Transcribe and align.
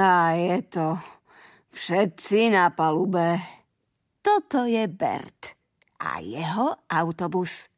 A 0.00 0.32
je 0.32 0.64
to 0.64 0.96
všetci 1.76 2.48
na 2.56 2.72
palube. 2.72 3.36
Toto 4.24 4.64
je 4.64 4.88
Bert 4.88 5.52
a 6.00 6.24
jeho 6.24 6.72
autobus. 6.88 7.68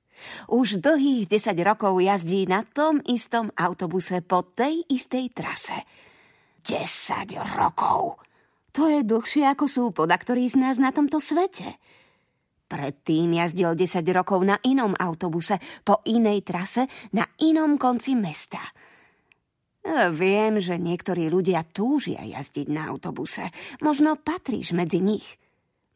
Už 0.47 0.79
dlhých 0.79 1.27
10 1.27 1.59
rokov 1.67 1.99
jazdí 1.99 2.47
na 2.47 2.63
tom 2.63 3.03
istom 3.11 3.51
autobuse 3.59 4.23
po 4.23 4.47
tej 4.47 4.87
istej 4.87 5.35
trase. 5.35 5.75
10 6.63 7.59
rokov! 7.59 8.23
To 8.71 8.87
je 8.87 9.03
dlhšie 9.03 9.43
ako 9.51 9.65
sú 9.67 9.83
poda 9.91 10.15
ktorý 10.15 10.47
z 10.47 10.63
nás 10.63 10.79
na 10.79 10.95
tomto 10.95 11.19
svete. 11.19 11.75
Predtým 12.71 13.35
jazdil 13.35 13.75
10 13.75 13.99
rokov 14.15 14.47
na 14.47 14.63
inom 14.63 14.95
autobuse, 14.95 15.59
po 15.83 16.07
inej 16.07 16.47
trase, 16.47 16.87
na 17.11 17.27
inom 17.43 17.75
konci 17.83 18.15
mesta. 18.15 18.63
Viem, 20.15 20.63
že 20.63 20.79
niektorí 20.79 21.27
ľudia 21.27 21.67
túžia 21.67 22.23
jazdiť 22.23 22.71
na 22.71 22.87
autobuse. 22.87 23.51
Možno 23.83 24.15
patríš 24.15 24.71
medzi 24.79 25.03
nich. 25.03 25.27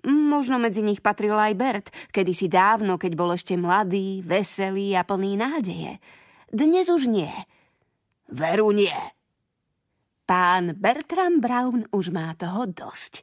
Možno 0.07 0.59
medzi 0.59 0.83
nich 0.83 1.03
patril 1.03 1.35
aj 1.35 1.55
Bert, 1.59 1.87
kedysi 2.11 2.47
dávno, 2.47 2.99
keď 2.99 3.13
bol 3.15 3.35
ešte 3.35 3.59
mladý, 3.59 4.23
veselý 4.23 4.95
a 4.95 5.03
plný 5.03 5.39
nádeje. 5.39 5.99
Dnes 6.51 6.87
už 6.91 7.11
nie. 7.11 7.31
Veru 8.31 8.71
nie. 8.75 8.95
Pán 10.27 10.75
Bertram 10.75 11.39
Brown 11.39 11.87
už 11.95 12.11
má 12.11 12.35
toho 12.35 12.67
dosť. 12.67 13.23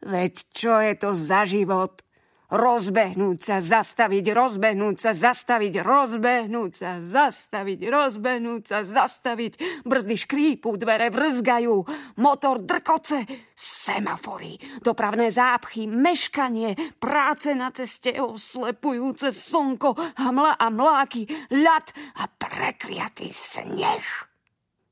Veď 0.00 0.32
čo 0.52 0.80
je 0.80 0.92
to 0.96 1.12
za 1.12 1.44
život? 1.44 2.00
Rozbehnúť 2.48 3.38
sa, 3.44 3.56
zastaviť, 3.60 4.24
rozbehnúť 4.32 4.96
sa, 4.96 5.10
zastaviť, 5.12 5.84
rozbehnúť 5.84 6.72
sa, 6.72 6.90
zastaviť, 7.00 7.80
rozbehnúť 7.88 8.62
sa, 8.64 8.78
zastaviť. 8.84 9.84
Brzdy 9.84 10.16
škrípu, 10.16 10.76
dvere 10.80 11.12
vrzgajú, 11.12 11.76
motor 12.20 12.64
drkoce, 12.64 13.24
semafory, 13.52 14.56
dopravné 14.80 15.28
zápchy, 15.28 15.84
meškanie, 15.88 16.76
práce 16.96 17.52
na 17.52 17.68
ceste, 17.68 18.16
oslepujúce 18.16 19.28
slnko, 19.28 19.96
hamla 20.16 20.56
a 20.56 20.66
mláky, 20.72 21.28
ľad 21.52 21.92
a 22.16 22.24
prekliatý 22.28 23.28
sneh. 23.28 24.27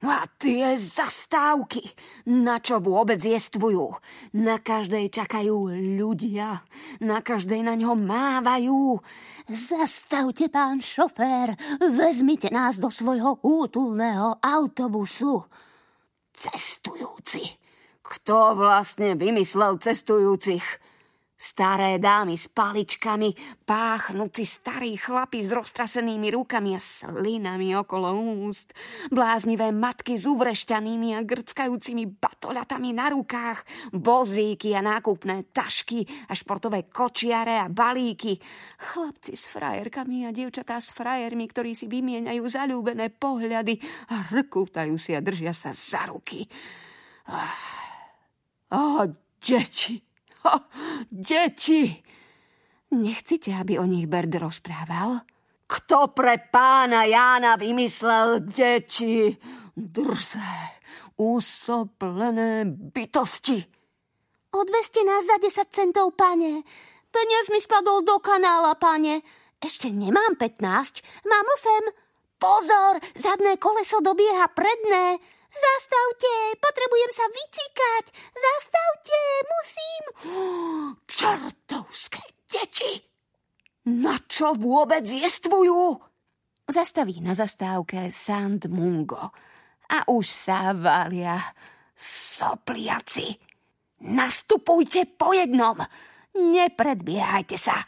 A 0.07 0.31
tie 0.39 0.79
zastávky, 0.79 1.83
na 2.31 2.63
čo 2.63 2.79
vôbec 2.79 3.19
jestvujú. 3.19 3.99
Na 4.39 4.63
každej 4.63 5.11
čakajú 5.11 5.75
ľudia, 5.99 6.63
na 7.03 7.19
každej 7.19 7.67
na 7.67 7.75
ňo 7.75 7.99
mávajú. 7.99 9.03
Zastavte, 9.51 10.47
pán 10.47 10.79
šofér, 10.79 11.59
vezmite 11.91 12.55
nás 12.55 12.79
do 12.79 12.87
svojho 12.87 13.43
útulného 13.43 14.39
autobusu. 14.39 15.43
Cestujúci. 16.31 17.59
Kto 18.07 18.55
vlastne 18.55 19.19
vymyslel 19.19 19.83
cestujúcich? 19.83 20.63
Staré 21.37 22.01
dámy 22.01 22.41
s 22.41 22.49
paličkami, 22.49 23.61
páchnúci 23.69 24.49
starí 24.49 24.97
chlapi 24.97 25.45
s 25.45 25.53
roztrasenými 25.53 26.33
rukami 26.33 26.73
a 26.73 26.81
slinami 26.81 27.77
okolo 27.77 28.41
úst, 28.41 28.73
bláznivé 29.13 29.69
matky 29.69 30.17
s 30.17 30.25
uvrešťanými 30.25 31.13
a 31.13 31.21
grckajúcimi 31.21 32.09
batoľatami 32.09 32.91
na 32.97 33.13
rukách, 33.13 33.69
bozíky 33.93 34.73
a 34.73 34.81
nákupné 34.81 35.53
tašky 35.53 36.09
a 36.25 36.33
športové 36.33 36.89
kočiare 36.89 37.61
a 37.61 37.69
balíky, 37.69 38.41
chlapci 38.81 39.37
s 39.37 39.45
frajerkami 39.53 40.25
a 40.25 40.33
dievčatá 40.33 40.81
s 40.81 40.89
frajermi, 40.89 41.53
ktorí 41.53 41.77
si 41.77 41.85
vymieňajú 41.85 42.49
zalúbené 42.49 43.13
pohľady 43.13 43.77
a 44.09 44.33
rkútajú 44.33 44.97
si 44.97 45.13
a 45.13 45.21
držia 45.21 45.53
sa 45.53 45.77
za 45.77 46.09
ruky. 46.09 46.49
Oh, 48.73 49.05
deti! 49.37 50.06
deti! 51.29 52.03
Nechcete, 52.91 53.51
aby 53.55 53.79
o 53.79 53.85
nich 53.85 54.07
Berd 54.07 54.35
rozprával? 54.35 55.21
Kto 55.67 56.15
pre 56.15 56.39
pána 56.39 57.03
Jána 57.05 57.59
vymyslel 57.59 58.41
deti? 58.41 59.35
Drze, 59.77 60.53
úsoplené 61.19 62.65
bytosti. 62.65 63.59
Odveste 64.55 65.05
nás 65.05 65.27
za 65.27 65.37
10 65.43 65.69
centov, 65.69 66.15
pane. 66.17 66.63
Peniaz 67.11 67.47
mi 67.53 67.61
spadol 67.61 68.07
do 68.07 68.17
kanála, 68.23 68.79
pane. 68.79 69.21
Ešte 69.61 69.91
nemám 69.91 70.39
15, 70.39 71.03
mám 71.29 71.47
8. 71.91 71.93
Pozor, 72.37 73.01
zadné 73.17 73.57
koleso 73.57 74.01
dobieha 74.05 74.49
predné. 74.53 75.19
Zastavte, 75.57 76.33
potrebujem 76.61 77.13
sa 77.17 77.25
vycikať. 77.33 78.05
Zastavte, 78.37 79.21
musím. 79.49 80.03
Čertovské 81.09 82.25
deti! 82.53 82.93
Na 83.87 84.21
čo 84.27 84.53
vôbec 84.53 85.07
jestvujú? 85.07 85.97
Zastaví 86.67 87.23
na 87.23 87.33
zastávke 87.33 88.11
Sand 88.11 88.67
Mungo 88.67 89.31
a 89.87 89.99
už 90.11 90.27
sa 90.27 90.75
valia 90.75 91.39
sopliaci. 91.95 93.39
Nastupujte 94.03 95.07
po 95.15 95.33
jednom. 95.33 95.79
Nepredbiehajte 96.37 97.57
sa. 97.57 97.81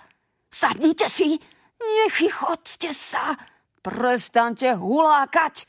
Sadnite 0.48 1.10
si. 1.10 1.36
Nechychodzte 1.78 2.94
sa. 2.94 3.36
Prestante 3.84 4.72
hulákať. 4.72 5.68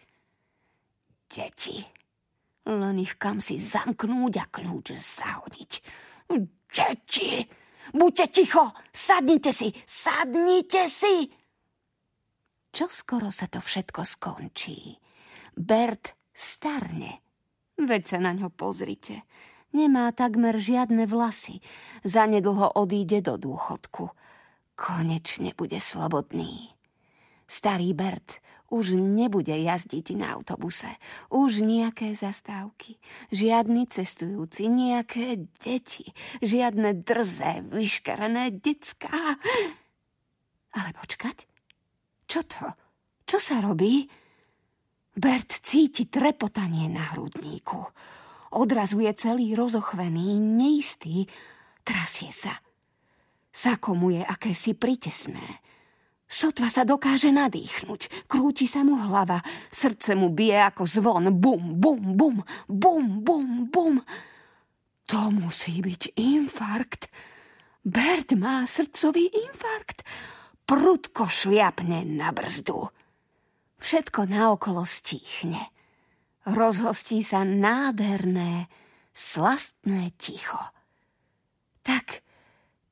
Deti. 1.30 1.86
Len 2.66 2.98
ich 2.98 3.22
kam 3.22 3.38
si 3.38 3.62
zamknúť 3.62 4.34
a 4.42 4.46
kľúč 4.50 4.98
zahodiť. 4.98 5.72
Deti! 6.70 7.46
Buďte 7.94 8.26
ticho! 8.30 8.74
Sadnite 8.94 9.54
si! 9.54 9.74
Sadnite 9.86 10.86
si! 10.90 11.30
Čo 12.70 12.86
skoro 12.90 13.34
sa 13.34 13.50
to 13.50 13.58
všetko 13.58 14.06
skončí? 14.06 14.98
Bert 15.58 16.14
starne. 16.30 17.26
Veď 17.80 18.04
sa 18.06 18.18
na 18.22 18.38
ňo 18.38 18.54
pozrite. 18.54 19.26
Nemá 19.74 20.10
takmer 20.14 20.58
žiadne 20.58 21.10
vlasy. 21.10 21.62
Zanedlho 22.06 22.78
odíde 22.78 23.26
do 23.26 23.38
dôchodku. 23.42 24.14
Konečne 24.78 25.54
bude 25.58 25.82
slobodný. 25.82 26.79
Starý 27.50 27.98
Bert 27.98 28.38
už 28.70 29.02
nebude 29.02 29.58
jazdiť 29.58 30.14
na 30.14 30.38
autobuse. 30.38 30.86
Už 31.34 31.66
nejaké 31.66 32.14
zastávky. 32.14 33.02
Žiadny 33.34 33.90
cestujúci, 33.90 34.70
nejaké 34.70 35.50
deti. 35.58 36.14
Žiadne 36.46 37.02
drze, 37.02 37.66
vyškerené 37.74 38.54
decká. 38.54 39.42
Ale 40.78 40.90
počkať? 40.94 41.50
Čo 42.30 42.46
to? 42.46 42.70
Čo 43.26 43.38
sa 43.42 43.66
robí? 43.66 44.06
Bert 45.18 45.50
cíti 45.50 46.06
trepotanie 46.06 46.86
na 46.94 47.02
hrudníku. 47.18 47.82
Odrazuje 48.54 49.10
celý 49.18 49.58
rozochvený, 49.58 50.38
neistý. 50.38 51.26
Trasie 51.82 52.30
sa. 52.30 52.54
Sako 53.50 53.98
mu 53.98 54.14
je 54.14 54.22
akési 54.22 54.78
pritesné. 54.78 55.42
Sotva 56.30 56.70
sa 56.70 56.86
dokáže 56.86 57.34
nadýchnuť. 57.34 58.30
Krúti 58.30 58.70
sa 58.70 58.86
mu 58.86 59.02
hlava. 59.02 59.42
Srdce 59.74 60.14
mu 60.14 60.30
bije 60.30 60.62
ako 60.62 60.86
zvon. 60.86 61.34
Bum, 61.34 61.82
bum, 61.82 62.14
bum, 62.14 62.46
bum, 62.70 63.06
bum, 63.26 63.50
bum. 63.66 63.96
To 65.10 65.34
musí 65.34 65.82
byť 65.82 66.14
infarkt. 66.22 67.10
Bert 67.82 68.38
má 68.38 68.62
srdcový 68.62 69.26
infarkt. 69.50 70.06
Prudko 70.70 71.26
šliapne 71.26 72.06
na 72.06 72.30
brzdu. 72.30 72.94
Všetko 73.82 74.30
naokolo 74.30 74.86
stíchne. 74.86 75.74
Rozhostí 76.46 77.26
sa 77.26 77.42
nádherné, 77.42 78.70
slastné 79.18 80.14
ticho. 80.22 80.62
Tak, 81.82 82.22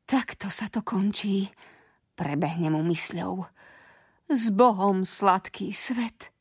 takto 0.09 0.49
sa 0.49 0.73
to 0.73 0.81
končí 0.81 1.53
Prebehne 2.17 2.73
mu 2.73 2.81
mysľou. 2.81 3.45
S 4.27 4.49
Bohom 4.49 5.05
sladký 5.05 5.69
svet. 5.69 6.33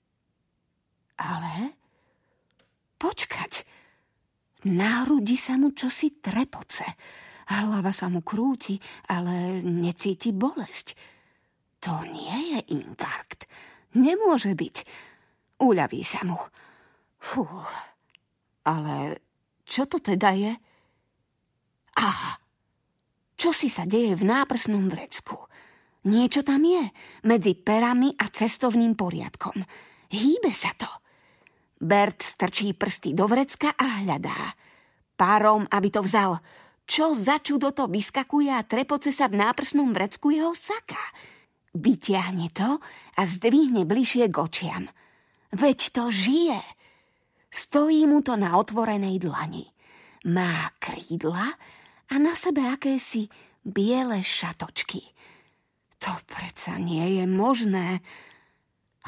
Ale 1.20 1.76
počkať. 2.96 3.68
Na 4.66 5.04
hrudi 5.04 5.36
sa 5.36 5.60
mu 5.60 5.76
čosi 5.76 6.18
trepoce. 6.18 6.88
Hlava 7.52 7.94
sa 7.94 8.10
mu 8.10 8.24
krúti, 8.24 8.74
ale 9.12 9.62
necíti 9.62 10.34
bolesť. 10.34 10.98
To 11.84 12.02
nie 12.08 12.56
je 12.56 12.60
infarkt. 12.80 13.46
Nemôže 13.94 14.56
byť. 14.56 14.76
Uľaví 15.62 16.02
sa 16.02 16.26
mu. 16.26 16.40
Fú. 17.20 17.46
Ale 18.66 19.22
čo 19.62 19.86
to 19.86 20.02
teda 20.02 20.34
je? 20.34 20.52
Aha. 22.00 22.42
Čo 23.36 23.54
si 23.54 23.70
sa 23.70 23.86
deje 23.86 24.16
v 24.16 24.24
náprsnom 24.26 24.90
vrecku? 24.90 25.46
Niečo 26.06 26.46
tam 26.46 26.62
je, 26.62 26.86
medzi 27.26 27.58
perami 27.58 28.14
a 28.14 28.30
cestovným 28.30 28.94
poriadkom. 28.94 29.58
Hýbe 30.14 30.54
sa 30.54 30.70
to. 30.78 30.86
Bert 31.82 32.22
strčí 32.22 32.72
prsty 32.78 33.10
do 33.12 33.26
vrecka 33.26 33.74
a 33.74 34.06
hľadá. 34.06 34.54
Párom, 35.18 35.66
aby 35.66 35.88
to 35.90 36.06
vzal. 36.06 36.38
Čo 36.86 37.10
za 37.18 37.42
čudo 37.42 37.74
to 37.74 37.90
vyskakuje 37.90 38.54
a 38.54 38.62
trepoce 38.62 39.10
sa 39.10 39.26
v 39.26 39.42
náprsnom 39.42 39.90
vrecku 39.90 40.30
jeho 40.30 40.54
saka. 40.54 41.00
Vyťahne 41.74 42.54
to 42.54 42.78
a 43.18 43.22
zdvihne 43.26 43.82
bližšie 43.82 44.30
k 44.30 44.36
očiam. 44.38 44.86
Veď 45.50 45.90
to 45.90 46.14
žije. 46.14 46.62
Stojí 47.50 48.06
mu 48.06 48.22
to 48.22 48.38
na 48.38 48.54
otvorenej 48.54 49.18
dlani. 49.18 49.66
Má 50.30 50.70
krídla 50.78 51.50
a 52.06 52.14
na 52.22 52.38
sebe 52.38 52.62
akési 52.62 53.26
biele 53.66 54.22
šatočky. 54.22 55.02
To 56.06 56.14
predsa 56.22 56.78
nie 56.78 57.18
je 57.18 57.24
možné. 57.26 57.98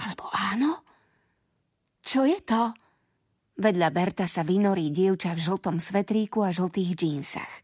Alebo 0.03 0.27
áno? 0.35 0.83
Čo 2.03 2.27
je 2.27 2.43
to? 2.43 2.75
Vedľa 3.59 3.89
Berta 3.95 4.27
sa 4.27 4.43
vynorí 4.43 4.91
dievča 4.91 5.35
v 5.35 5.43
žltom 5.43 5.79
svetríku 5.79 6.43
a 6.43 6.50
žltých 6.50 6.95
džínsach. 6.99 7.55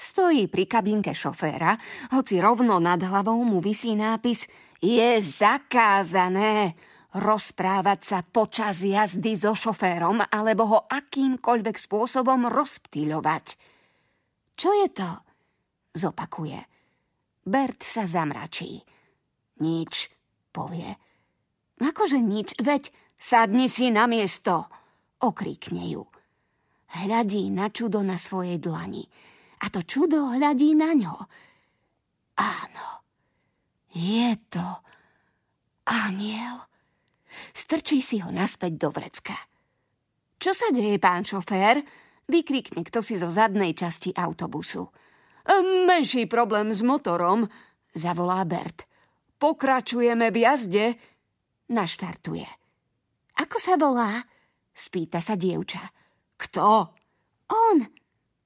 Stojí 0.00 0.48
pri 0.48 0.64
kabinke 0.64 1.12
šoféra, 1.12 1.76
hoci 2.16 2.40
rovno 2.40 2.80
nad 2.80 3.00
hlavou 3.00 3.40
mu 3.44 3.60
vysí 3.60 3.92
nápis 3.92 4.48
Je 4.80 5.20
zakázané 5.20 6.76
rozprávať 7.16 8.00
sa 8.04 8.18
počas 8.24 8.84
jazdy 8.84 9.36
so 9.36 9.56
šoférom 9.56 10.20
alebo 10.20 10.64
ho 10.68 10.78
akýmkoľvek 10.88 11.76
spôsobom 11.76 12.48
rozptýľovať. 12.48 13.44
Čo 14.56 14.70
je 14.84 14.88
to? 14.92 15.10
Zopakuje. 15.96 16.77
Bert 17.48 17.80
sa 17.80 18.04
zamračí. 18.04 18.84
Nič, 19.64 20.12
povie. 20.52 20.92
Akože 21.80 22.20
nič, 22.20 22.52
veď 22.60 22.92
Sadni 23.18 23.66
si 23.66 23.90
na 23.90 24.06
miesto, 24.06 24.70
okríkne 25.18 25.90
ju. 25.90 26.06
Hľadí 27.02 27.50
na 27.50 27.66
čudo 27.66 28.06
na 28.06 28.14
svojej 28.14 28.62
dlani. 28.62 29.02
A 29.58 29.66
to 29.74 29.82
čudo 29.82 30.38
hľadí 30.38 30.78
na 30.78 30.94
ňo. 30.94 31.16
Áno, 32.38 32.88
je 33.90 34.38
to 34.46 34.62
aniel. 35.90 36.62
Strčí 37.50 37.98
si 38.06 38.22
ho 38.22 38.30
naspäť 38.30 38.72
do 38.78 38.88
vrecka. 38.94 39.34
Čo 40.38 40.54
sa 40.54 40.70
deje, 40.70 41.02
pán 41.02 41.26
šofér? 41.26 41.82
Vykrikne 42.30 42.86
kto 42.86 43.02
si 43.02 43.18
zo 43.18 43.26
zadnej 43.34 43.74
časti 43.74 44.14
autobusu. 44.14 44.86
Menší 45.88 46.28
problém 46.28 46.70
s 46.76 46.84
motorom, 46.84 47.48
zavolá 47.96 48.44
Bert. 48.44 48.84
Pokračujeme 49.40 50.28
v 50.28 50.36
jazde. 50.44 50.86
Naštartuje. 51.72 52.46
Ako 53.40 53.56
sa 53.56 53.74
volá? 53.80 54.20
Spýta 54.72 55.24
sa 55.24 55.34
dievča. 55.34 55.80
Kto? 56.36 56.92
On. 57.48 57.78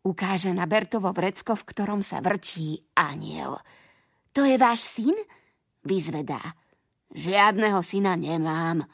Ukáže 0.00 0.52
na 0.52 0.64
Bertovo 0.64 1.12
vrecko, 1.12 1.56
v 1.56 1.66
ktorom 1.66 2.00
sa 2.00 2.20
vrčí 2.24 2.80
aniel. 2.96 3.60
To 4.32 4.44
je 4.46 4.56
váš 4.56 4.84
syn? 4.84 5.16
Vyzvedá. 5.84 6.40
Žiadneho 7.10 7.82
syna 7.82 8.14
nemám, 8.14 8.86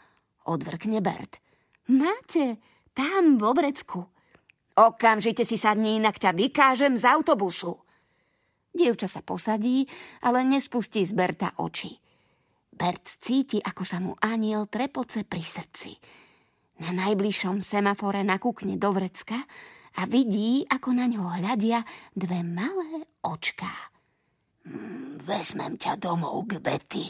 odvrkne 0.49 1.05
Bert. 1.05 1.39
Máte, 1.93 2.59
tam 2.97 3.37
vo 3.37 3.53
vrecku. 3.53 4.01
Okamžite 4.77 5.45
si 5.45 5.61
sadni, 5.61 6.01
inak 6.01 6.17
ťa 6.17 6.33
vykážem 6.33 6.97
z 6.97 7.05
autobusu. 7.05 7.86
Dievča 8.77 9.09
sa 9.09 9.25
posadí, 9.25 9.89
ale 10.21 10.45
nespustí 10.45 11.01
z 11.01 11.17
Berta 11.17 11.57
oči. 11.57 11.97
Bert 12.77 13.09
cíti, 13.09 13.57
ako 13.57 13.83
sa 13.89 13.97
mu 14.05 14.13
aniel 14.21 14.69
trepoce 14.69 15.25
pri 15.25 15.41
srdci. 15.41 15.97
Na 16.85 16.93
najbližšom 16.93 17.65
semafore 17.65 18.21
nakúkne 18.21 18.77
do 18.77 18.93
vrecka 18.93 19.41
a 19.97 20.05
vidí, 20.05 20.61
ako 20.69 20.93
na 20.93 21.09
ňo 21.09 21.41
hľadia 21.41 21.81
dve 22.13 22.45
malé 22.45 23.09
očká. 23.25 23.97
Mm, 24.69 25.25
vezmem 25.25 25.81
ťa 25.81 25.97
domov 25.97 26.45
k 26.45 26.61
Betty, 26.61 27.09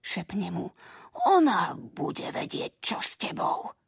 šepne 0.00 0.48
mu. 0.48 0.72
Ona 1.28 1.76
bude 1.76 2.32
vedieť, 2.32 2.80
čo 2.80 2.96
s 3.04 3.20
tebou. 3.20 3.81